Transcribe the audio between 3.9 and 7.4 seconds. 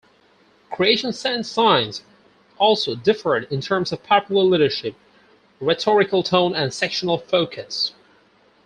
of popular leadership, rhetorical tone, and sectional